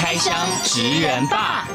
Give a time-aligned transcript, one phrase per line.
[0.00, 1.66] 开箱职人吧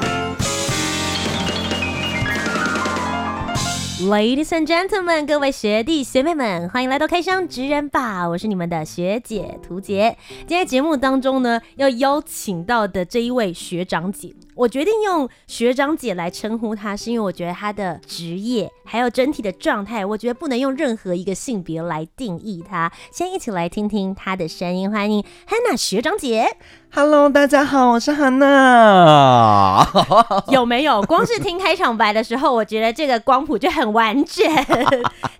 [4.00, 10.16] ，Ladies and gentlemen，各位学弟学妹们，欢迎来到开箱职人吧，我是你们的学姐屠洁。
[10.46, 14.34] 今天节目当中呢，要邀请到的这一位学长姐。
[14.54, 22.90] 我决定用学长姐来称呼她，是因为我觉得她的职业还有整体的状态，我觉得不能用任何一个性别来定义她。
[23.12, 26.56] 先一起来听听她的声音，欢迎 Hannah 学长姐。
[26.96, 29.84] Hello，大家好，我是 Hannah。
[30.52, 31.02] 有没有？
[31.02, 34.46] 光是听开场白的时候，我觉得这个光谱就很完整，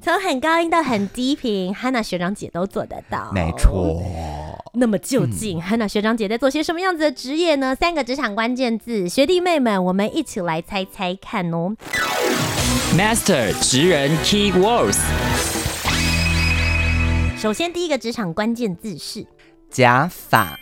[0.03, 3.31] 从很高音到很低频，Hannah 学长姐都做得到。
[3.33, 4.03] 没错。
[4.73, 7.73] 那么究竟 Hannah 学长姐在做些什么样子的职业呢？
[7.77, 11.77] 三个职场关键字，学弟妹们，我们一起来猜猜看哦。
[12.98, 14.98] Master 职人 Key Words。
[17.39, 19.25] 首先，第一个职场关键字是
[19.71, 20.59] 假发，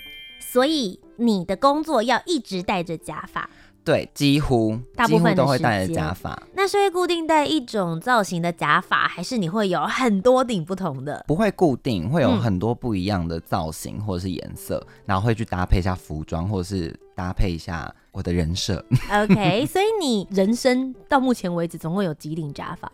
[0.53, 3.48] 所以你的工作要一直戴着假发。
[3.83, 6.41] 对，几乎大部分都会戴着假发。
[6.55, 11.25] 那是会固定戴一种造型的假发，还是你会有很多顶不同的？
[11.27, 18.84] 不会固定，会有很多不一样的造型或者是颜色，嗯，然后会去搭配一下服装，或者是搭配一下我的人设。
[19.11, 22.92] OK， 所以你人生到目前为止总共有几顶假发？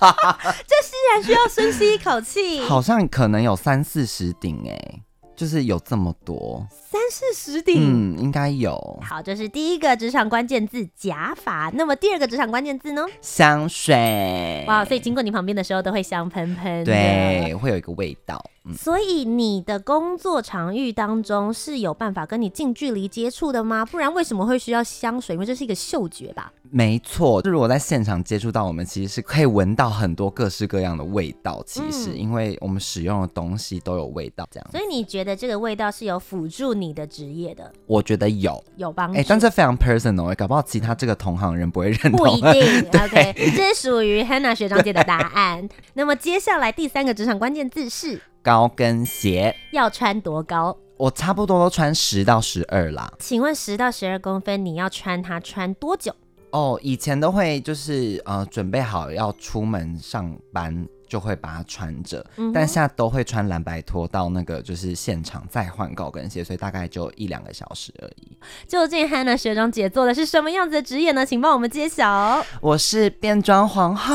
[0.00, 2.60] 哇， 这依然需要深吸一口气。
[2.60, 5.04] 好像可能有三四十顶哎。
[5.40, 8.76] 就是有这么多，三四十顶，嗯，应该有。
[9.02, 11.72] 好，这是第一个职场关键字假发。
[11.74, 13.06] 那么第二个职场关键字呢？
[13.22, 14.62] 香水。
[14.68, 18.44] 哇，所以经过你旁边的时候都会香喷喷，对，会有一个味道。
[18.70, 18.74] 嗯。
[18.74, 23.84] 所以你的工作场域当中是有办法跟你近距离接触的吗？
[23.84, 25.34] 不然为什么会需要香水？
[25.34, 26.52] 因为这是一个嗅觉吧。
[26.72, 31.60] 没错，就如果在现场接触到我们，其实是可以闻到很多各式各样的味道。
[31.66, 34.70] 其实，因为我们使用的东西都有味道，这样。
[34.70, 37.72] 所以你觉得这个味道是有辅助你的职业的？
[37.86, 39.18] 我觉得有，有帮助。
[39.18, 42.18] 哎，但这非常 personal，欸，搞不好其他这个同行人不会认同。
[42.18, 42.52] 不一定。
[43.02, 45.68] OK，这是属于 Hannah 学长姐的答案。
[45.94, 50.76] 那么接下来第三个职场关键字是高跟鞋，要穿多高？
[50.96, 53.10] 我差不多都穿十到十二啦。
[53.18, 56.14] 请问十到十二公分，你要穿它穿多久？
[56.50, 68.28] 哦，以前都会就是呃准备好要出门上班，就会把它穿着，嗯，但现在都会穿蓝白拖到那个就是现场再换高跟鞋，所以大概就一两个小时而已。
[68.68, 71.26] 究竟 Hannah 学长姐做的是什么样子的职业呢？
[71.26, 72.46] 请帮我们揭晓。
[72.60, 74.14] 我是变装皇后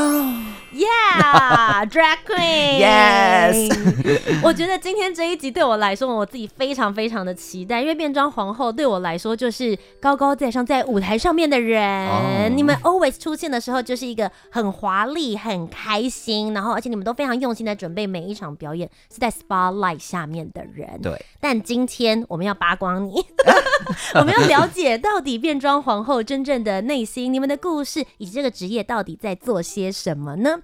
[0.71, 3.75] ，Yeah，Drag Queen，Yes。
[4.41, 12.07] 我觉得今天这一集对我来说，我自己非常非常的期待，因为变装皇后对我来说就是高高在上在舞台上面的人。
[12.07, 12.47] Oh.
[12.55, 16.84] 你们 always 出现的时候就是一个很华丽、很开心，然后。
[16.89, 20.99] 你们都非常用心的准备每一场表演，是在 spotlight 下面的人。
[21.01, 23.23] 对，但今天我们要扒光你，
[24.15, 30.59] 我们要了解到底变装皇后真正的内心，你们的故事以及这个职业到底在做些什么呢？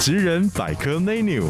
[0.00, 1.44] 职人百科 menu，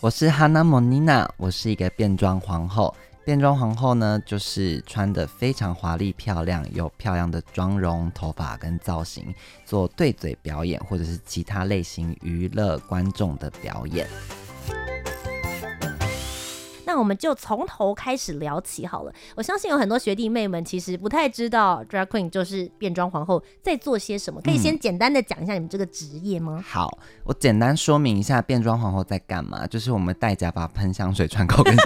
[0.00, 2.94] 我是 Hannah Monina，我是一个变装皇后。
[3.24, 9.32] 变装皇后呢，就是穿的非常华丽漂亮，有漂亮的妆容、头发跟造型，
[9.64, 14.08] 做对嘴表演或者是其他类型娱乐观众的表演。
[16.84, 19.12] 那我们就从头开始聊起好了。
[19.36, 26.56] 我相信有很多学弟妹们其实不太知道 Drag Queen 就是变装皇后在做些什么，可以先简单的讲一下你们这个职业吗？
[26.58, 31.82] 嗯，好，我简单说明一下变装皇后在干嘛，就是我们戴假发、喷香水、穿高跟鞋。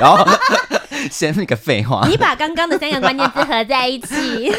[1.12, 4.52] 先那个废话，你把刚刚的三个关键字合在一起，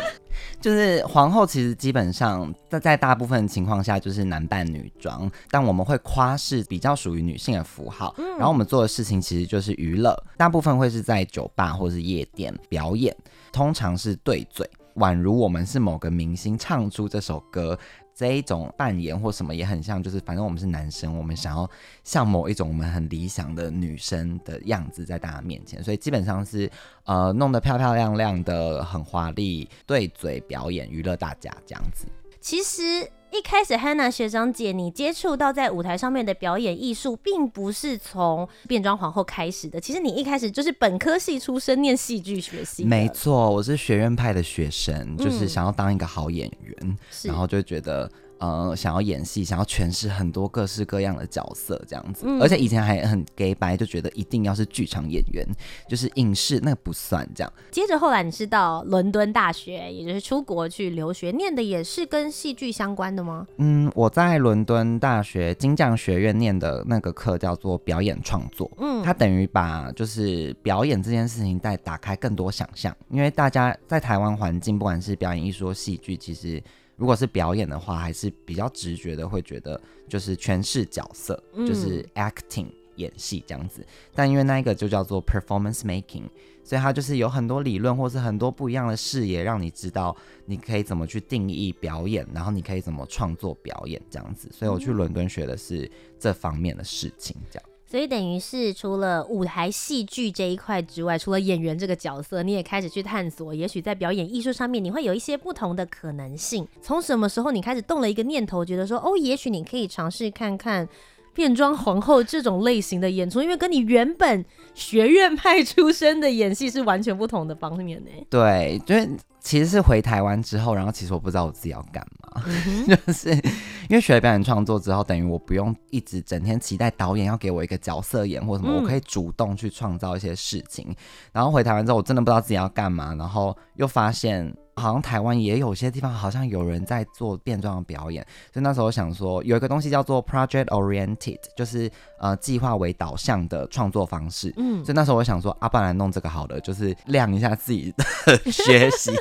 [0.60, 13.14] 就是皇后其实基本上在在大部分情况下就是男扮女装，但我们会夸是比较属于女性的符号，然后我们做的事情其实就是娱乐，大部分会是在酒吧或是夜店表演，
[13.52, 17.78] 通常是对嘴，宛如我们是某个明星唱出这首歌。
[18.14, 21.68] 这一种扮演或什么也很像，就是反正我们是男生，我们想要
[22.02, 26.70] 像某一种我们很理想的女生的样子在大家面前，所以基本上是
[27.04, 32.06] 呃弄得漂漂亮亮的，很华丽，对嘴表演娱乐大家这样子。
[32.40, 33.10] 其实。
[33.34, 39.80] 一开始 Hannah 学长姐，你接触到在舞台上面的表演艺术，并不是从变装皇后开始的。
[39.80, 42.84] 其实你一开始就是本科系出身，念戏剧学习。
[42.84, 48.08] 没错，我是学院派的学生，就是想要当一个好演员，嗯、然后就觉得。
[48.38, 55.46] 呃，想要演戏，想要诠释很多各式各样的角色，这样子，嗯、而且以前还很假掰，就觉得一定要是剧场演员，
[55.88, 57.52] 就是影视那不算这样。
[57.70, 63.46] 接着后来你是到伦敦大学，也就是出国去留学，念的也是跟戏剧相关的吗？
[63.58, 76.62] 嗯，我在伦敦大学金匠学院念的那个课叫做表演创作，嗯，它等于把就是表演这件事情再打开更多想象，因为大家在台湾环境，不管是表演艺术、戏剧，其实。
[76.96, 83.84] 如果是表演的话，还是比较直觉的会觉得就是诠释角色，嗯、就是 acting 演戏这样子。
[84.14, 86.22] 但因为那一个就叫做 performance making，
[86.62, 94.48] 所以它就是有很多理论或是很多不一样的视野，让你知道你可以怎么去定义表演，然后你可以怎么创作表演这样子。
[94.52, 97.68] 所以我去伦敦学的是这方面的事情，这样。
[97.86, 106.66] 所以等于是除了舞台戏剧这一块之外，除了演员这个角色，你也开始去探索，也许在表演艺术上面你会有一些不同的可能性。
[106.82, 110.88] 从什么时候你开始动了一个念头，觉得说哦，也许你可以尝试看看
[111.34, 118.10] 变装皇后这种类型的演出，因为跟你原本学院派出身的演戏是完全不同的方面呢？
[118.30, 119.10] 对，就是。
[119.44, 130.96] 其实是回台湾之后，然后其实我不知道我自己要干嘛，嗯、 就是因为学了表演创作之后，等于我不用一直整天期待导演要给我一个角色演或什么，嗯、我可以主动去创造一些事情。
[131.30, 134.50] 然后回台湾之后，我真的不知道自己要干嘛，然后又发现。
[134.76, 144.52] 好像台湾也有些地方好像有人在做变装的表演，所以那时候想说有一个东西叫做 project oriented，就是呃计划为导向的创作方式。
[144.56, 148.04] 嗯，所以那时候我想说，阿、啊、不然来弄这个好了，就是亮一下自己的
[148.50, 149.12] 学习，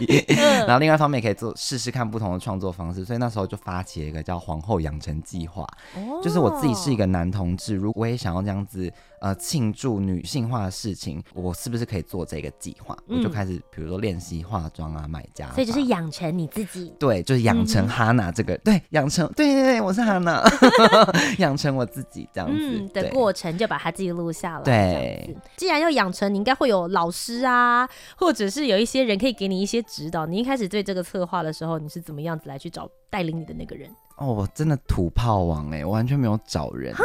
[0.68, 3.06] 然后另外一方面也可以做试试看不同的创作方式。
[3.06, 5.64] 所以那时候就发起了一个叫皇后养成计划，
[5.96, 8.92] 哦、就是我自己是一个男同志，如果我也想要这样子。
[9.24, 12.94] 呃，庆祝女性化的事情，我是不是可以做这个计划？
[13.08, 16.94] 嗯、我就开始，比如说练习化妆啊，买家，所以就是养成你自己。
[17.00, 20.44] 对，就是养成哈娜这个，嗯、对，养成，对对对，我是哈娜，
[21.40, 24.64] 养成我自己这样子、嗯、的过程，就把它记录下来。
[24.64, 30.26] 对，既然要养成，你应该会有老师啊，或者是有一些人可以给你一些指导。
[30.26, 33.90] 你一开始对这个策划的时候，你是怎么样子来去找带领你的那个人？
[34.24, 36.96] 哦，我真的土炮王哎，我完全没有找人，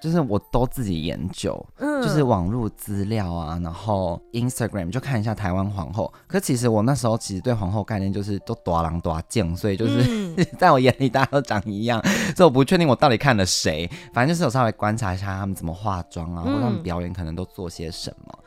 [0.00, 6.12] 就是我都自己研究，嗯，就是网络资料啊，然后 Instagram 就看一下台湾皇后。
[6.28, 12.00] 可其实我那时候其实对皇后概念就是都多狼多贱，所以就是、嗯、 在我眼里大家都长一样，
[12.36, 13.90] 所以我不确定我到底看了谁。
[14.12, 18.38] 反正就是有稍微观察一下他们怎么化妆啊，嗯、或者他们表演可能都做些什么。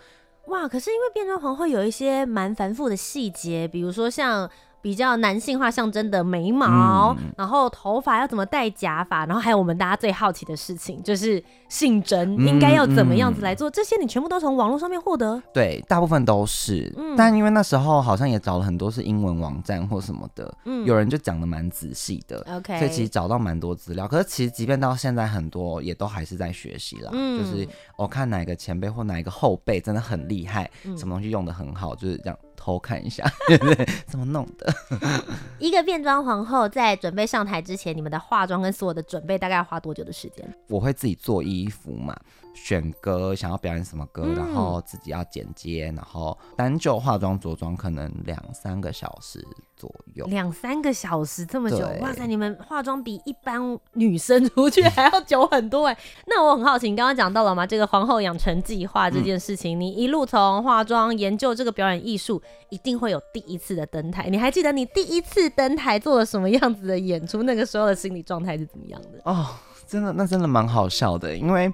[0.47, 4.49] 哇，可是因为变装皇后有一些蛮繁复的细节，比如说像。
[4.81, 15.41] 比较男性化象征的眉毛，嗯、然后头发要怎么戴假发，然后还有我们大家最好奇的事情，就是性征应该要怎么样子来做，这些你全部都从网络上面获得？
[15.53, 24.07] 对，大部分都是，嗯、但因为那时候好像也找了很多是英文网站或什么的，嗯、有人就讲的蛮仔细的，OK，所以其实找到蛮多资料。
[24.07, 27.67] 可是其实即便到现在，很多也都还是在学习啦，嗯、就是
[27.97, 32.37] 我看哪个前辈或哪一个后辈真的很厉害，嗯、什么东西用的很好，就是这样。
[32.63, 33.87] 偷看一下， 对不对？
[34.05, 34.71] 怎么弄的？
[35.57, 40.47] 一个变装皇后在准备上台之前，你们的化妆跟所有的准备大概要花多久的时间？
[40.67, 42.15] 我会自己做衣服嘛，
[42.53, 49.45] 选歌，想要表演什么歌，嗯、然后自己要剪接，然后单就化妆着装可能两三个小时
[49.75, 50.25] 左右。
[50.27, 51.79] 两三个小时这么久？
[52.01, 52.27] 哇塞！
[52.27, 55.97] 你们化妆比一般女生出去还要久很多哎。
[56.27, 57.65] 那我很好奇，你刚刚讲到了吗？
[57.65, 62.41] 这个皇后养成计划这件事情，嗯、你一路从化妆研究这个表演艺术。
[62.71, 67.43] 一定会有第一次的登台，你还记得你第一次登台做了什么样子的演出？
[67.43, 69.19] 那个时候的心理状态是怎么样的？
[69.25, 69.45] 哦，
[69.85, 71.69] 真的，那真的蛮好笑的，因为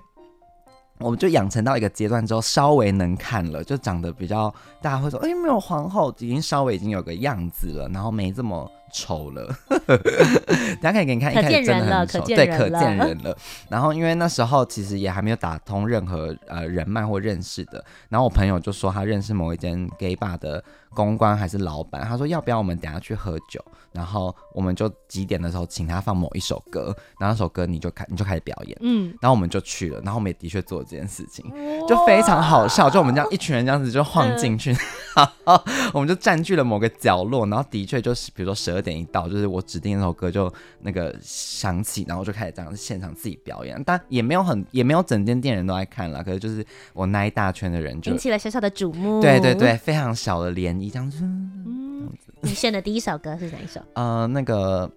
[0.99, 8.69] 我们就养成到一个阶段之后，稍微能看了，就长得比较，大家会说，哎，没有皇后，已经稍微已经有个样子了，然后没这么。
[8.89, 9.53] 丑了，
[10.81, 13.37] 大家可以给你看，一开始真的很丑，对，可见人了。
[13.67, 23.61] 然后因为那时候其实也还没有打通任何呃人脉或认识的，然后我朋友就说他认识某一间 gay bar 的公关还是老板，他说要不要我们等下去喝酒，
[23.97, 31.43] 然后我们就几点的时候请他放某一首歌，然后那首歌你就开你就开始表演，嗯，然后我们就去了，然后我们也的确做了这件事情，
[31.87, 34.71] 就非常好笑，就我们这样一群人这样子就晃进去，
[35.15, 35.63] 然后
[35.93, 46.63] 我们就占据了某个角落，然后的确就是比如说十二点一到，就是我指定那首歌就那个响起，然后就开始这样现场自己表演，但也没有很也没有整间店人都在看了，可是就是
[46.93, 51.23] 我那一大圈的人就引起了小小的瞩目，对对对，非常小的涟漪这样子。
[51.23, 51.96] 嗯，
[52.41, 53.81] 你选的第一首歌是哪一首？
[53.93, 54.89] 呃，那个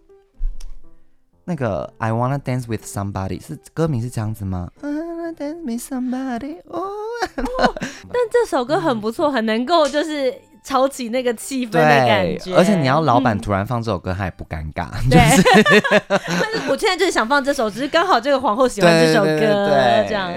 [1.45, 6.90] 那个 I wanna dance with somebody 是歌名是这样子吗？I wanna dance with somebody，哦，
[7.37, 12.54] 但这首歌很不错，很能够就是炒起那个气氛的感觉。
[12.54, 14.88] 而且你要老板突然放这首歌，他也不尴尬。
[15.11, 15.19] 对，
[16.71, 20.33] 我现在就是想放这首，只是刚好这个皇后喜欢这首歌，对对对对这样。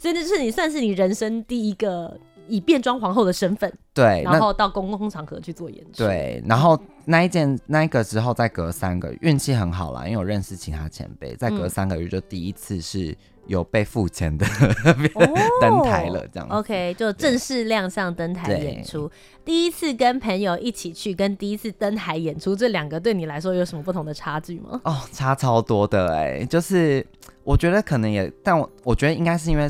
[0.00, 2.18] 所以这是你算是你人生第一个。
[2.48, 14.46] 以变装皇后的身份，对，然后到公共场合去做演出，对，然后那一件那一个之后，再隔三个月，运气很好啦，因为我认识其他前辈，再隔三个月就第一次是有被付钱的、
[14.84, 15.10] 嗯、
[15.60, 16.54] 登台了，这样子。
[16.54, 19.10] OK，就正式亮相登台演出。
[19.44, 24.80] 第一次跟朋友一起去，跟第一次登台演出，这两个对你来说有什么不同的差距吗？
[24.84, 27.04] 哦，差超多的哎、欸，就是
[27.44, 29.68] 我觉得可能也，但我我觉得应该是因为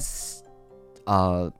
[1.04, 1.50] 呃。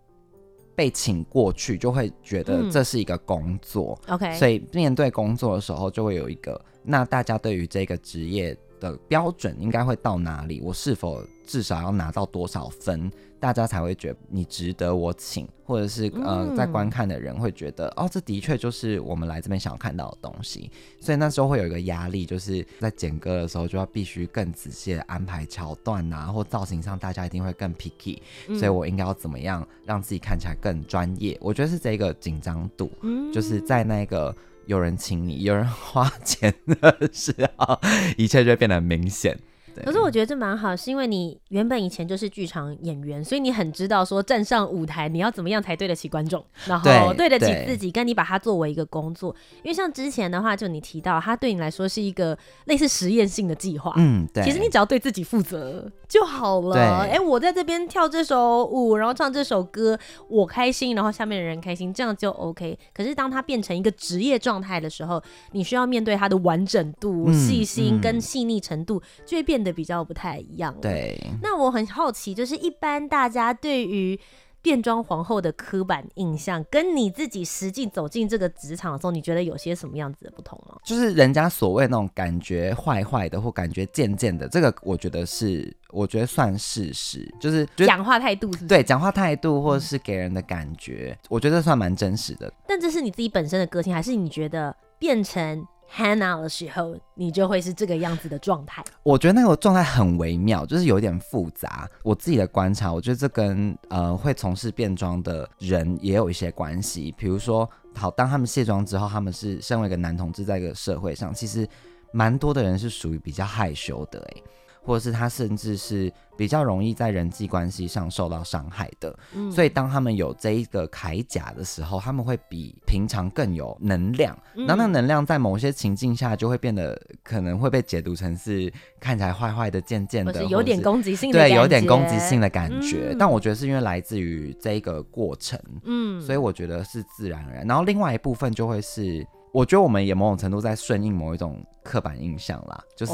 [0.76, 10.60] 被请过去，就会觉得这是一个工作，嗯，OK，所以面对工作的时候，就会有一个，那大家对于这个职业的标准应该会到哪里？
[10.60, 13.10] 我是否至少要拿到多少分？
[13.38, 20.70] 大家才会觉得你值得我请，或者是呃，在观看的人会觉得，嗯、哦，这的确就是我们来这边想要看到的东西。
[20.98, 28.18] 所以那时候会有一个压力，就是在剪歌的时候就要必须更仔细的安排桥段啊，或造型上大家一定会更 picky，
[28.58, 31.36] 所以我应该要怎么样让自己看起来更专业？
[31.42, 32.90] 我觉得是这个紧张度，
[33.32, 34.34] 就是在那个
[34.66, 37.80] 有人请你、有人花钱的时候，
[38.16, 39.38] 一切就会变得明显。
[39.84, 49.34] 可是我觉得这蛮好，是因为你原本以前就是剧场演员，所以你很知道说站上舞台你要怎么样才对得起观众，然后对得起自己，跟你把它作为一个工作。
[49.62, 53.92] 因为像之前的话，就你提到，它对你来说是一个类似实验性的计划。
[53.96, 54.42] 嗯，对。
[54.44, 56.76] 其实你只要对自己负责就好了。
[56.76, 62.78] 哎、欸，我在这边跳这首舞，然后唱这首歌，我开心，然后下面的人开心，这样就 OK。
[62.94, 70.74] 可是当它变成一个职业状态的时候，你需要面对它的完整度、细心跟细腻程度，就会变得比较不太一样。
[70.80, 74.18] 对，那我很好奇，就是一般大家对于
[74.62, 80.76] 变装皇后的刻板印象，跟你自己实际走进这个职场的时候，你觉得有些什么样子的不同吗？
[80.84, 87.32] 就是人家所谓那种感觉坏坏的，或感觉贱贱的，这个我觉得是，我觉得算事实。
[87.38, 88.66] 就是讲话态度是是？
[88.66, 92.52] 对，讲话态度或者是给人的感觉，嗯、我觉得算蛮真实的。
[92.66, 98.84] 但这是你自己本身的个性，还是你觉得变成？Hannah 的时候，你就会是这个样子的状态。
[99.02, 101.88] 我觉得那个状态很微妙，就是有点复杂。
[102.02, 107.14] 我自己的观察，我觉得这跟呃会从事变装的人也有一些关系。
[107.16, 111.66] 比如说，好，当他们卸妆之后，他们是身为一个男同志，在一个社会上，其实
[112.12, 114.42] 蛮多的人是属于比较害羞的，欸，
[114.86, 124.38] 或者是他甚至是比较容易在人际关系上受到伤害的，嗯，所以当他们有这一个铠甲的时候，他们会比平常更有能量。
[124.54, 133.14] 然后那能量在某些情境下就会变得可能会被解读成是看起来坏坏的、渐渐的，有点攻击性的，对，有点攻击性的感觉。
[133.18, 137.66] 但我觉得是因为来自于这一个过程，嗯，所以我觉得是自然而然。
[137.66, 139.26] 然后另外一部分就会是。
[139.52, 143.12] 我觉得我们也某种程度在顺应某一种刻板印象啦，就是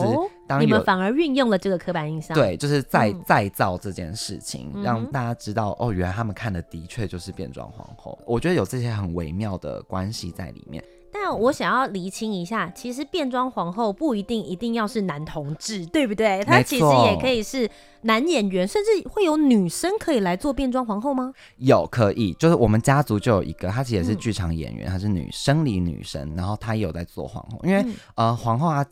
[0.48, 8.18] 当你们反而运用了这个刻板印象，对，就是再再造这件事情，让大家知道哦，原来他们看的的确就是变装皇后。
[8.26, 10.82] 我觉得有这些很微妙的关系在里面。
[11.12, 16.42] 但我想要厘清一下，其实变装皇后不一定一定要是男同志，对不对？
[16.42, 17.70] 他其实也可以是
[18.02, 21.32] 男演员，甚至会有女生可以来做变装皇后吗？
[21.58, 22.32] 有，可以。
[22.34, 27.60] 就是我们家族就有一个，她其实也是剧场演员，她、嗯、是女生理女生，然后她也有在做皇后。
[27.62, 28.84] 因为、嗯、呃，皇后啊，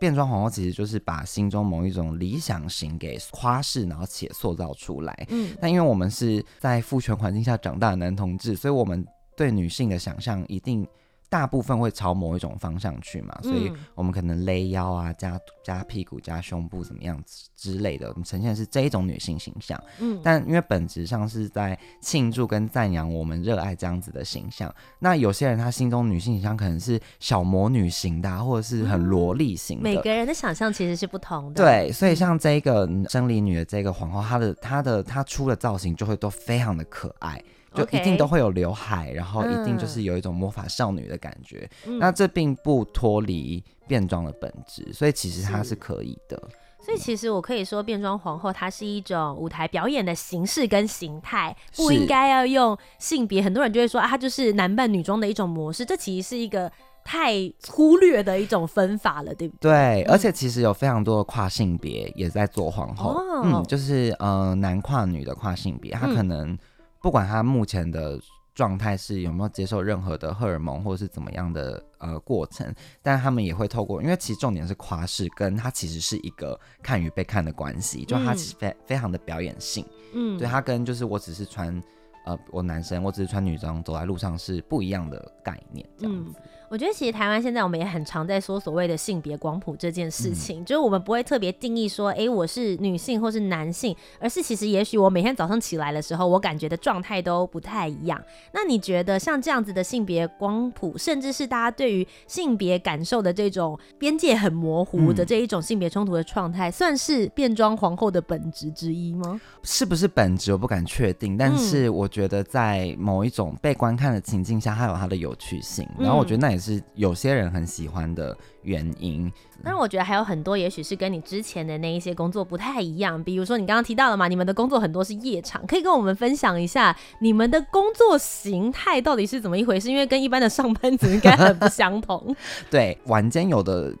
[0.00, 5.26] 变装皇后其实就是把心中某一种理想型给夸饰，然后且塑造出来。
[5.28, 5.54] 嗯。
[5.60, 9.06] 但因为我们是在父权环境下长大的男同志，所以我们
[9.36, 10.88] 对女性的想象一定。
[11.28, 17.20] 大部分会朝某一种方向去嘛，所以我们可能勒腰啊，加加屁股，加胸部怎么样
[17.56, 19.80] 之类的，我们呈现的是这一种女性形象。
[19.98, 29.82] 嗯，但因为本质上是在庆祝跟赞扬我们热爱这样子的形象，那有些人他心中女性形象可能是小魔女型的，或者是很萝莉型的。
[29.82, 31.62] 每个人的想象其实是不同的。
[31.62, 37.42] 对，所以像这个生理女的这个皇后，她的她的她出的造型就会都非常的可爱。
[37.76, 41.68] 就一定都会有刘海，然后一定就是有一种魔法少女的感觉。
[41.86, 46.42] 嗯、那这并不脱离变装的本质，所以其实它是可以的。
[46.78, 53.42] 所以其实我可以说，变装皇后它是一种舞台表演的形式跟形态，不应该要用性别。
[53.42, 56.70] 很多人就会说啊，它就是男扮女装的一种模式，这其实是一个
[57.02, 59.72] 太粗略的一种分法了，对不对？
[59.72, 66.56] 对，而且其实有非常多的跨性别也在做皇后，嗯，就是呃男跨女的跨性别，他可能。
[67.02, 68.18] 不管他目前的
[68.54, 79.84] 状态是有没有接受任何的荷尔蒙或者是怎么样的呃过程，但他们也会透过，因为其实重点是夸饰，跟他其实是一个看与被看的关系，就他其实非非常的表演性，
[80.14, 81.82] 嗯，对他跟就是我只是穿
[82.24, 86.30] 呃我男生我只是穿女装走在路上是不一样的概念，这样子。
[86.30, 98.20] 嗯我觉得其实台湾现在我们也很常在说所谓的性别光谱这件事情，嗯、就是我们不会特别定义说，哎、欸，我是女性或是男性，而是其实也许我每天早上起来的时候，我感觉的状态都不太一样。
[98.52, 109.40] 那你觉得像这样子的性别光谱，甚至是大家对于性别感受的这种边界很模糊的这一种性别冲突的状态，嗯、算是变装皇后的本质之一吗？
[109.62, 115.88] 是不是本质我不敢确定，但是我觉得在某一种被观看的情境下，它有它的有趣性。
[115.98, 119.30] 然后我觉得那也是有些人很喜欢的原因，
[119.62, 123.22] 但是我觉得还有很多，也许是跟你之前的那一些工作不太一样。
[123.22, 129.90] 比如说你刚刚提到了嘛，你们的工作很多是夜场，可以跟我们分享一下你们的工作形态到底是怎么一回事？
[129.90, 132.34] 因为跟一般的上班族应该很不相同。
[132.70, 133.94] 对，晚间有的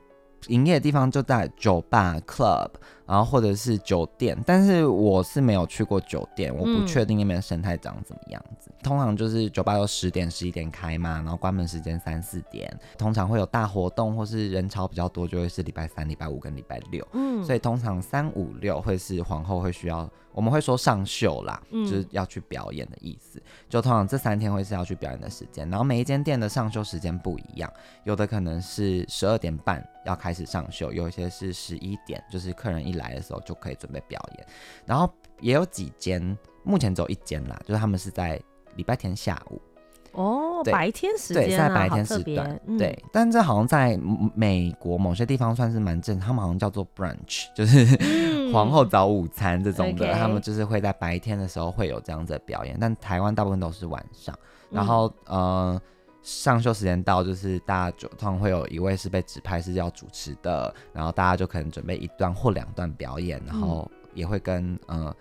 [0.48, 2.70] 营业的地方就在酒吧 club。
[3.06, 8.68] 然后或者是酒店，但是我是没有去过酒店，我不确定那边的生态长怎么样子。
[8.70, 12.68] 嗯、通常就是酒吧都十点、十一点开嘛，然后关门时间三四点。
[12.98, 17.06] 通常会有大活动或是人潮比较多，就会是礼拜三、礼拜五跟礼拜六。
[17.12, 23.40] 嗯，所以通常三五六会是皇后会需要，我们会说上秀啦，嗯、就是要去表演的意思。
[23.68, 27.72] 就通常这三天会是要去表演的时间，然后每一间店的上秀时间不一样，
[28.02, 32.95] 有的可能是十二点半要开始上秀，有一些是十一点，就是客人一。
[32.96, 34.46] 来的时候就可以准备表演，
[34.84, 35.08] 然后
[35.40, 38.40] 也有几间，目前只有一间啦，就是他们是在
[38.74, 39.60] 礼拜天下午。
[40.12, 43.98] 哦，白天时间、啊，对，在白天时段，嗯、对，但这好像在
[44.34, 54.34] 美国某些地方算是蛮正，他们好像叫做 brunch， 就是皇后早午餐这种的，嗯、他们就是会在白天的时候会有这样子的表演，但台湾大部分都是晚上，
[54.70, 55.38] 然后、嗯、
[55.74, 55.82] 呃。
[56.26, 65.14] 上秀时间到，就是大家就通常会有一位是被指派是要主持的，然后大家就可能准备一段或两段表演，然后也会跟呃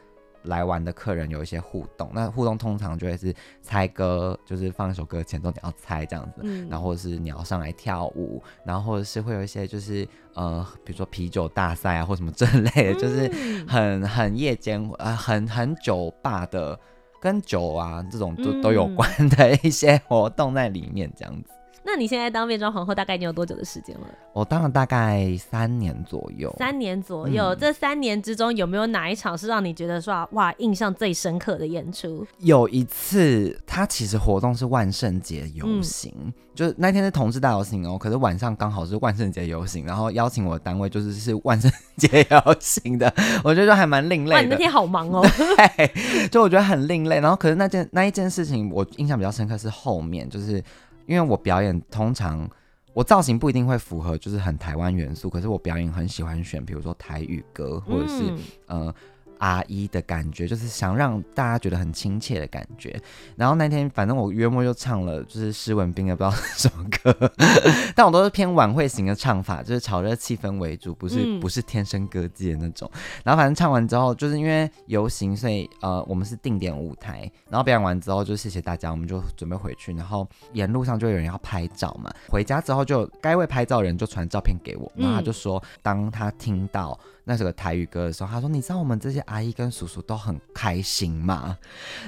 [0.45, 2.09] 来玩的客人有一些互动。
[2.11, 3.31] 那互动通常就会是
[3.61, 13.29] 猜歌，就是放一首歌前奏你要猜这样子，嗯、然后或者是你要上来跳舞，然后或者是会有一些就是呃比如说啤酒大赛啊或什么这类的，就是
[13.67, 16.79] 很很夜间呃很很酒吧的。
[17.25, 21.49] 跟酒啊这种都都有关的一些活动在里面，这样子。
[21.85, 24.07] 那你现在当变装皇后大概已经有多久的时间了？
[24.33, 26.53] 我当了大概三年左右。
[26.57, 32.25] 三年左右，嗯、这三年之中有没有哪一场是让你觉得说哇印象最深刻的演出？
[32.39, 44.35] 有一次，他其实活动是万圣节游行，嗯、就那天是同志大游行哦，可是晚上刚好是万圣节游行，然后邀请我的单位就是是万圣节游行的，我觉得还蛮另类的。
[44.35, 45.21] 哇，你那天好忙哦。
[45.77, 47.19] 对，就我觉得很另类。
[47.19, 50.63] 然后可是那件那一件事情，我印象比较深刻是后面就是。
[51.07, 52.49] 因为我表演通常
[52.93, 58.31] 我造型不一定会符合，就是很台湾元素，可是我表演很喜欢选，比如说台语歌或者是、
[58.67, 58.95] 嗯、呃。
[59.39, 62.99] 阿姨的感觉就是想让大家觉得很亲切的感觉，
[63.35, 67.31] 然后那天反正我约莫就唱了就是施文斌的不知道是什么歌，
[67.95, 72.89] 但我都是偏晚会型的唱法，就是炒热气氛为主，不是、嗯、不是天生歌姬的那种。
[73.23, 86.97] 然后反正唱完之后，就是因为游行，所以呃我们是定点舞台，然后表演完之后就谢谢大家，我们就准备回去，然后沿路上就有人要拍照嘛，回家之后就该位拍照的人就传照片给我，然后他就说当他听到。
[87.27, 91.57] 那首台语歌的时候，他说：“你知道我们这些阿姨跟叔叔都很开心吗？”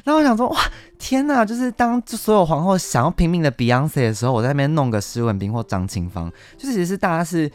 [0.06, 0.58] 然后我想说：“哇，
[1.00, 1.44] 天哪！
[1.44, 7.52] 就是当所有皇后想要拼命的 Beyonce 的时候，我在那边弄个施文斌或张清芳，就是其实是大家是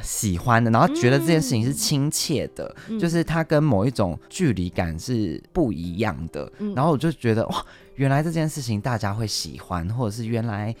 [0.00, 6.50] 喜欢的，然后觉得这件事情是亲切的，嗯、就是它跟某一种距离感是不一样的。
[6.58, 10.74] 嗯、然后我就觉得哇，原来这件事情大家会喜欢，或者是原来。”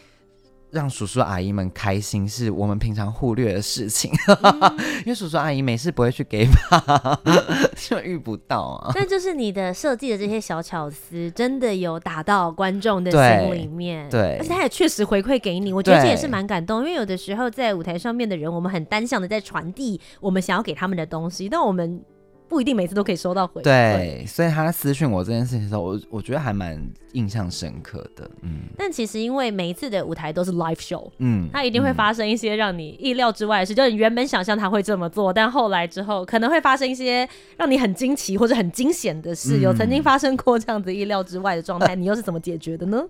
[0.70, 7.20] 让叔叔阿姨们开心是我们平常忽略的事情，嗯、 因为叔叔阿姨没事不会去给吧，
[7.76, 8.92] 就遇不到啊。
[8.94, 16.80] 但就是你的设计的这些小巧思，真的有打到观众的心里面，对，对，而且他也确实回馈给你，我觉得这也是蛮感动。
[16.80, 22.02] 因为有的时候在舞台上面的人，我们很单向的在传递我们想要给他们的东西，但我们。
[22.48, 26.76] 不一定每次都可以收到回馈，对，所以他私讯我这件事情的时候，我我觉得还蛮
[27.12, 28.62] 印象深刻的，嗯。
[28.76, 39.58] 但其实因为每一次的舞台都是 live show，嗯，它一定会发生一些让你意料之外的事，嗯、就是你原本想象他会这么做，但后来之后可能会发生一些让你很惊奇或者很惊险的事。
[39.58, 43.04] 嗯、有曾经发生过这样子意料之外的状态，你又是怎么解决的呢？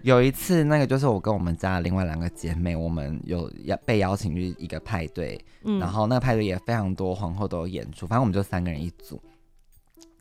[0.00, 8.46] 有一次，那个就是我跟我们家另外两个姐妹，我们有邀被邀请去一个派对，嗯，然后那个派对也非常多皇后都有演出，反正我们就。
[8.46, 9.20] 三个人一组，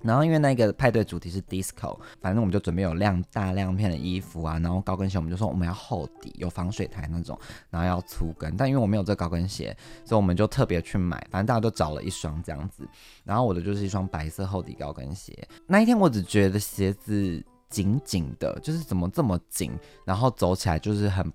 [0.06, 7.38] 然后因为那个派对主题是 disco，反正我们就准备有亮大亮片的衣服啊，然后高跟鞋我们就说我们要厚底，有防水台那种，
[7.70, 8.56] 然后要粗跟。
[8.56, 12.88] 但因为我没有这高跟鞋，所以我们就特别去买，反正大家都找了一双这样子。
[13.24, 15.36] 然后我的就是一双白色厚底高跟鞋。
[15.66, 19.72] 那一天我只觉得鞋子紧紧的，就是怎么这么紧，
[20.06, 21.32] 然后走起来就是很。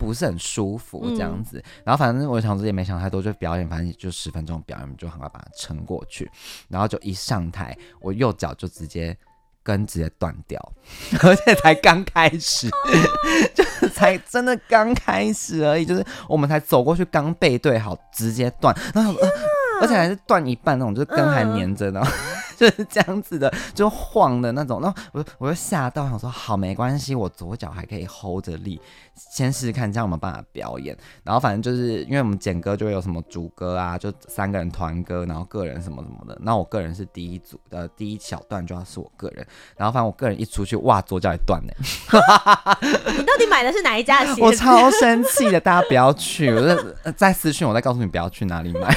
[0.00, 6.30] 不是很舒服这样子，嗯、然后反正我想自己也没想太多，就表演，反正也就十分钟表演，就很快把它撑过去。
[6.68, 9.14] 然后就一上台，我右脚就直接
[9.62, 10.58] 跟直接断掉，
[11.22, 12.70] 而且才刚开始，
[13.54, 19.28] 就是才真的刚开始而已，就是我们才走过去刚背对好，直接断，然后、呃、
[19.82, 22.00] 而且还是断一半那种，就是根还粘着呢。
[22.02, 22.10] 嗯
[22.60, 28.78] 就是这样子的，就晃的那种，然后我我就吓到，想说好没关系，我左脚还可以 hold 着力，
[29.14, 30.94] 先试试看这样有没有办法表演。
[31.24, 36.38] 然后反正就是因为我们简歌就会有什么主歌啊，就三个人团歌，然后个人什么什么的。
[36.42, 39.46] 那我个人是第一组的第一小段就要是我个人，
[39.78, 41.72] 然后反正我个人一出去，哇，左脚也断了。
[43.16, 44.42] 你到底买的是哪一家的鞋？
[44.42, 48.94] 我超生气的，大家不要去，我在在私讯，我再告诉你不要去哪里买。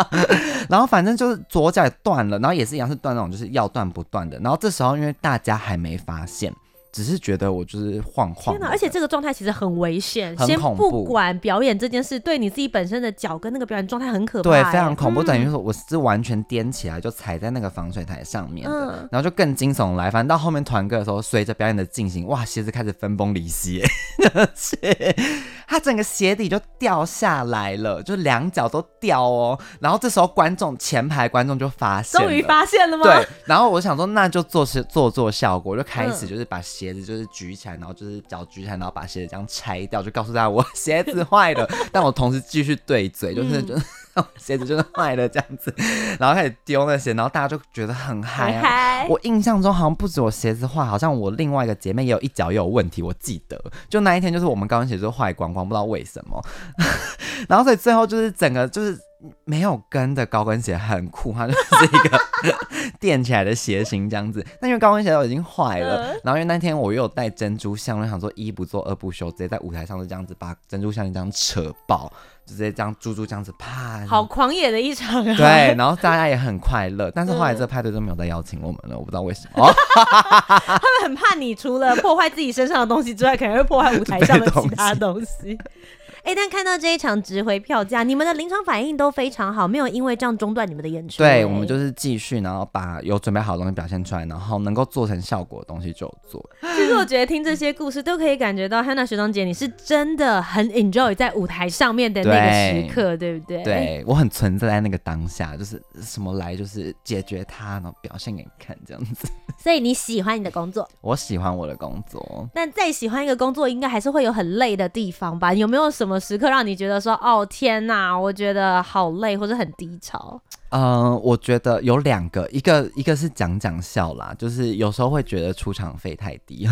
[0.68, 2.97] 然后反正就是左脚也断了，然后也是一样是。
[2.98, 6.52] 断那种就是要断不断的，然后这时候因为大家还没发现，
[6.98, 8.52] 只是觉得我就是晃晃。
[8.56, 8.66] 天哪！
[8.66, 10.82] 而且这个状态其实很危险，很恐怖。
[10.82, 15.22] 先不管表演这件事对你自己本身的脚跟那个表演状态很可怕，对，非常恐怖。
[15.22, 20.10] 等于说我是完全颠起来就踩在那个防水台上面的，嗯、然后就更惊悚来。
[20.10, 23.80] 反正到后面团歌的时候，随着表演的进行，哇，鞋子开始分崩离析，
[25.68, 29.56] 他整个鞋底就掉下来了，就两脚都掉哦。
[29.80, 33.04] 然后这时候观众前排观众就发现，终于发现了吗？
[33.04, 33.26] 对。
[33.44, 41.68] 然后我想说，那就做是做做效果，就开始就是把鞋子就是举起来，然后就是脚举起来，然后把鞋子这样拆掉，就告诉大家我 鞋子坏了。
[41.92, 43.74] 但我同时继续对嘴，就是就。
[43.74, 43.82] 嗯
[44.36, 45.72] 鞋子就是坏了这样子，
[46.18, 49.06] 然后开始丢那些，然后大家就觉得很嗨啊。
[49.08, 53.00] 我印象中好像不止我鞋子坏，好像我另外一个姐妹也有一脚也有问题。
[53.00, 53.56] 我记得
[53.88, 56.44] 就那一天，就是我们高跟鞋就坏光光，不知道为什么。
[57.48, 58.98] 然后所以最后就是整个就是
[59.44, 62.20] 没有跟的高跟鞋很酷，它就是一个
[63.00, 64.44] 垫起来的鞋型这样子。
[64.60, 72.12] 那因为高跟鞋都已经坏了，然后因为那天我又有戴珍珠项链，想说一不做二不休，直接在舞台上就这样子把珍珠项链这样扯爆。
[72.46, 75.36] 直接这样猪猪这样子啪，好狂野的一场啊！
[75.36, 79.70] 对，然后大家也很快乐，但是后来这个派对都没有再邀请我们了，我不知道为什么。
[80.56, 85.58] 他们很怕你除了破坏自己身上的东西之外，可能会破坏舞台上的其他东西。
[86.28, 91.16] 哎，但看到这一场值回票价，你们的临场反应都非常好，没有因为这样中断你们的演出。
[91.16, 96.46] 对，我们就是继续，然后把有准备好的东西表现出来，然后能够做成效果的东西就做。
[96.76, 103.64] 其实我觉得听这些故事都可以感觉到，Hannah 学长姐你是真的很 enjoy 在舞台上面的那个时刻，对，对不对？
[103.64, 109.26] 对，我很存在在那个当下，就是什么来就是解决它，然后表现给你看这样子。
[109.56, 110.86] 所以你喜欢你的工作？
[111.00, 112.46] 我喜欢我的工作。
[112.52, 115.54] 但再喜欢一个工作，应该还是会有很累的地方吧？
[115.54, 120.40] 有没有什么时刻让你觉得说，哦天哪，我觉得好累，或者很低潮？
[120.70, 126.68] 嗯、呃，我觉得有两个，一个一个是讲讲笑啦，就是有时候会觉得出场费太低。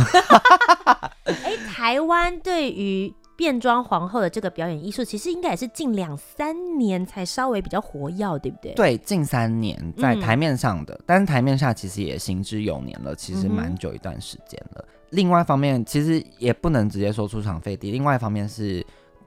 [1.25, 8.73] 哎、欸，台湾对于变装皇后的这个表演艺术，其实应该也是近两三年才稍微比较活跃，对不对？
[8.75, 14.85] 对，近三年在台面上的，嗯、但是台面下其实也行之有年了，其实蛮久一段时间了。
[14.87, 18.85] 嗯、另外一方面，其实也不能直接说出场费低，另外一方面是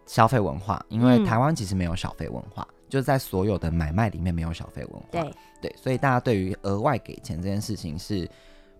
[0.09, 5.07] 消费文化，因为台湾其实没有小费文化，嗯、就在所有的买卖里面没有小费文化。
[5.11, 8.27] 对对，所以大家对于额外给钱这件事情是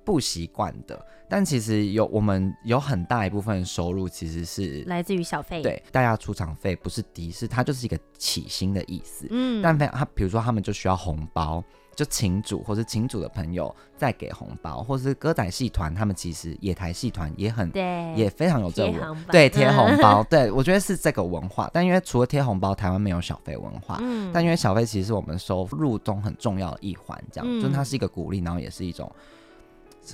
[0.09, 0.99] 不习惯的。
[1.31, 9.27] 但其实有我们有很大一部分收入其实是来自于小费，对，大家出场费不是低，是它就是一个起薪的意思。
[9.29, 11.63] 嗯，但非他比如说他们就需要红包，
[11.95, 21.69] 就请主或是请主的朋友再给红包，或是歌仔戏团他们其实野台戏团也很对，也非常有这个文对贴红包，对我觉得是这个文化。
[21.71, 23.99] 但因为除了贴红包，台湾没有小费文化。
[24.01, 29.07] 嗯，但因为小费其实是我们收入中很重要的一环，这样，嗯、就它是一个鼓励，然后也是一种。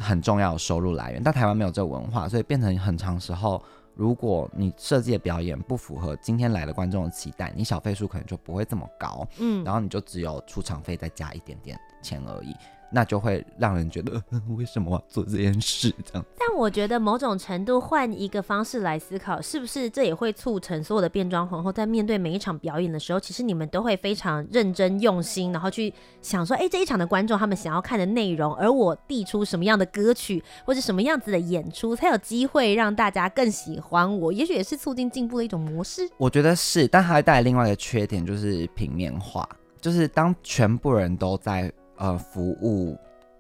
[0.01, 3.62] 很重要的收入来源，但台湾没有这个文化，所以变成很长时候，
[3.93, 12.55] 如果你设计的表演不符合今天来的观众的期待，你小费数可能就不会这么高，嗯，然后你就只有出场费再加一点点钱而已。
[12.91, 14.21] 那就会让人觉得，
[14.57, 15.93] 为什么我要做这件事？
[16.03, 16.25] 这样。
[16.37, 34.31] 但我觉得某种程度换一个方式来思考，是不是这也会促成所有的变装皇后在面对每一场表演的时候，其实你们都会非常认真用心，然后去想说，哎，这一场的观众他们想要看的内容，而我递出什么样的歌曲或者什么样子的演出，才有机会让大家更喜欢我。
[34.31, 36.09] 也许也是促进进步的一种模式。
[36.17, 39.47] 我觉得是，但还会带来另外一个缺点，就是平面化，
[39.81, 41.71] 就是当全部人都在。
[41.97, 42.97] 呃，服务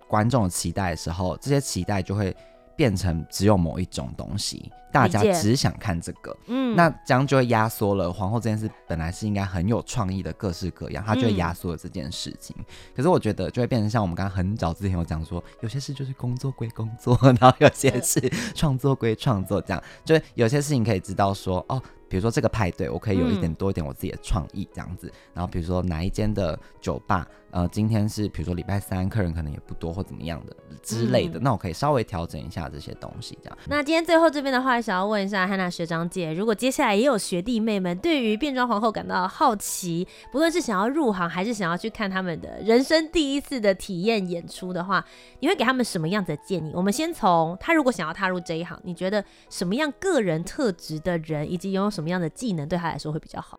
[0.07, 2.35] 观众的期待的时候，这些期待就会
[2.75, 6.35] 变成只有某一种东西，大家只想看这个。
[6.47, 12.55] 嗯，那这样就会压缩了皇后这件事本来是应该很有创意的各式各样，它就会压缩了这件事情。
[12.59, 12.65] 嗯、
[12.95, 18.19] 可是我觉得就会变成像我们刚刚很早之前有讲说，有些事就是工作归工作，然后有些事
[18.53, 21.81] 创作归创作，这样就有些事情可以知道说哦。
[22.07, 25.07] 比如说这个派对，我可以有一点多一点我自己的创意这样子。
[25.07, 33.57] 嗯、然后比如说哪一间的酒吧，呃，今天是比如说礼拜三，客人可能也不多或怎么样的之类的，嗯、那我可以稍微调整一下这些东西这样。
[33.69, 45.05] 那今天最后这边的话，想要问一下汉娜学长姐，如果接下来也有学弟妹们对于变装皇后感到好奇，不论是想要入行还是想要去看他们的人生第一次的体验演出的话，
[45.39, 46.73] 你会给他们什么样子的建议？
[46.75, 53.57] 我们先从他如果想要踏入这一行，你觉得什么样个人特质的人，以及拥有什么样的技能对他来说会比较好？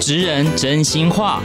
[0.00, 1.42] 职人真心话。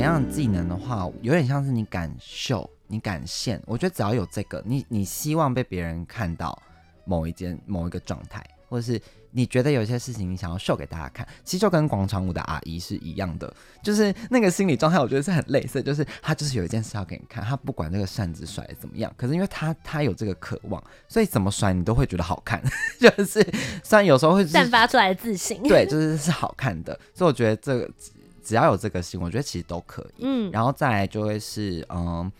[0.00, 3.62] 怎么样的技能的话，有点像是你敢秀，你敢现。
[3.66, 6.58] 我觉得只要有这个，你你希望被别人看到
[7.04, 8.98] 某一件某一个状态，或者是。
[9.32, 22.60] 你觉得有些事情你想要秀给大家看，其实就跟广场舞的阿姨是一样的，就是那个心理状态，我觉得是很类似，就是他就是有一件事要给你看，他不管这个扇子甩得怎么样，可是因为他他有这个渴望，所以怎么甩你都会觉得好看，
[22.98, 23.40] 就是
[23.84, 27.88] 虽然有时候会散发出来的自信，对，就是是好看的，所以我觉得这个
[28.50, 32.30] 只要有这个心，我觉得其实都可以，嗯，然后再来就会是嗯，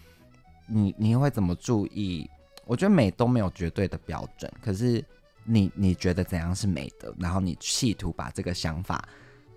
[0.66, 2.28] 你你会怎么注意？
[2.66, 5.04] 我觉得美都没有绝对的标准，可是。
[5.42, 7.12] 你你觉得怎样是美的？
[7.18, 9.02] 然后你企图把这个想法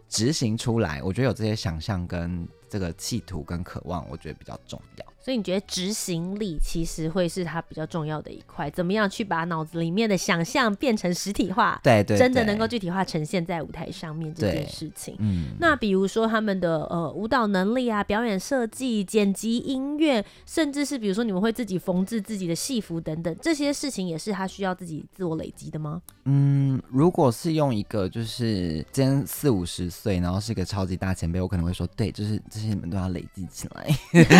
[0.07, 5.05] 执行出来，我觉得有这些想象跟这个企图跟渴望，我觉得比较重要。
[5.19, 11.79] 所以你觉得执行力其实会是它比较重要的一块，怎么样去把脑子里面的想象变成实体化？
[11.83, 15.15] 对，对对，真的能够具体化呈现在舞台上面这件事情。
[15.19, 26.01] 嗯，那比如说他们的呃舞蹈能力啊、表演设计、剪辑、音乐，甚至是比如说你们会自己缝制自己的戏服等等，这些事情也是他需要自己自我累积的吗？
[26.25, 33.87] 嗯，如果是用一个就是今天四五十岁，然后是一个超级大前辈，我可能会说，对，就是这些你们都要累积起来。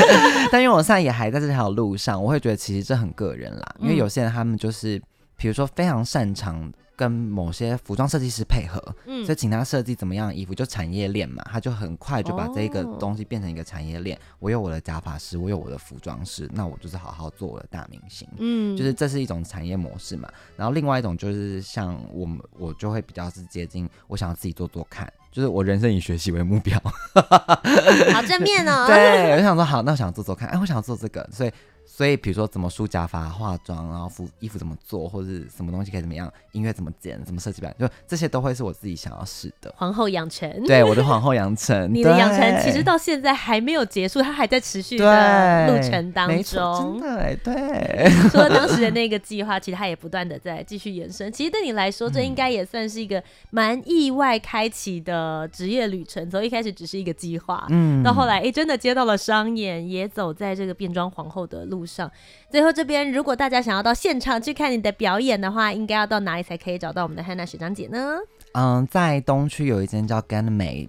[0.52, 3.76] 但因为我现在也还在这条路上，我会觉得其实这很个人啦。
[3.80, 5.02] 因为有些人他们就是，
[5.36, 14.18] 比如说非常擅长跟某些服装设计师配合，嗯，所以请他设计怎么样的衣服，就产业链嘛，他就很快就把这个东西变成一个产业链。
[14.40, 20.30] 我有我的假发师，我有我的服装师，那我就是好好做我的大明星，嗯，就是这是一种产业模式嘛。
[20.56, 25.12] 然后另外一种就是像我们，我就会比较是接近，我想要自己做做看。
[25.34, 26.80] 就是我人生以学习为目标，
[28.14, 28.86] 好正面哦。
[28.88, 31.52] 对，我就想说好，那我想做做看，哎，我想做这个，所以。
[31.86, 39.74] 所以，比如说怎么梳假发、化妆，然后服衣服怎么做，或者是什么东西可以怎么样，音乐怎么剪，怎么设计版，就这些都会是我自己想要试的。
[39.78, 47.00] 皇后养成，对，我的皇后养成，你的养成其实到现在还没有结束，它还在持续的路程当中。
[47.00, 48.30] 真的，对。
[48.32, 51.32] 除了当时的那个计划，其实它也不断的在继续延伸。
[51.32, 56.28] 其实对你来说，这应该也算是一个蛮意外开启的职业旅程。
[56.30, 61.86] 从一开始只是一个计划，嗯，到后来，哎，真的接到了商演，也走在这个变装皇后的路。
[61.86, 62.10] 上，
[62.50, 68.18] 最后这边，如果大家想要到现场去看你的表演的话，应该要到哪里才可以找到我们的汉娜学长姐呢？
[68.54, 70.88] 嗯，在东区有一间叫 Ganmei，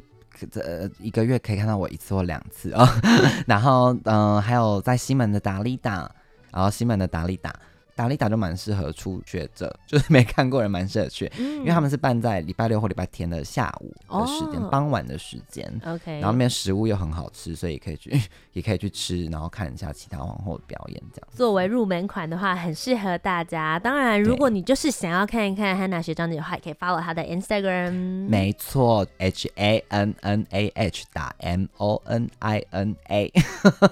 [0.51, 2.88] 这一个月可以看到我一次或两次啊。
[3.47, 6.09] 然后，嗯，还有在西门的达利达，
[6.53, 7.53] 然后西门的达利达。
[7.94, 15.64] 达利达就蛮适合初学者， 就是没看过人蛮适合去，嗯、因为他们是办在礼拜六或礼拜天的下午的时间，哦、傍晚的时间。
[15.87, 18.11] OK，然后那边食物又很好吃，所以也可以去，
[18.52, 21.02] 也可以去吃，然后看一下其他皇后的表演。
[21.12, 23.78] 这样作为入门款的话，很适合大家。
[23.78, 28.28] 当然，如果你就是想要看一看汉娜学长姐的话，也可以 follow 她的 Instagram。
[28.28, 33.33] 没错，H A N N A H 打 M O N I N A。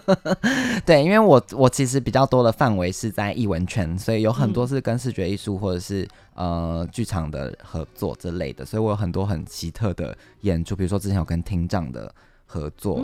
[0.85, 3.92] 对，因为我我其实比较多的范围是在艺文圈。
[3.99, 12.13] 所以有很多是跟视觉艺术或者是呃剧场的合作之类的，所以我有很多很奇特的演出，比如说之前有跟厅长的
[12.47, 12.99] 合作，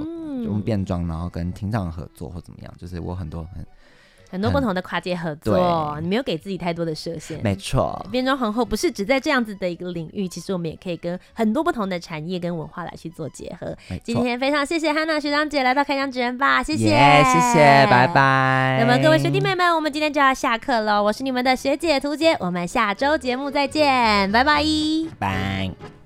[0.45, 3.67] 用变装然后跟厅长合作或怎么样，就是我很多很。
[4.31, 5.57] 很多不同的跨界合作，
[5.97, 7.41] 嗯、你没有给自己太多的设限。
[7.43, 13.77] 没错，变装皇后不是只在这样子的一个领域，其实我们也可以跟很多不同的产业跟文化来去做结合。
[14.05, 18.79] 今天非常谢谢汉娜学长姐来到开箱职人吧，谢谢，yeah, 谢谢，拜拜。
[18.81, 21.03] 那么各位学弟妹们，我们今天就要下课喽。
[21.03, 24.63] 我是你们的学姐涂姐，我们下周节目再见，拜拜，
[25.19, 25.98] 拜。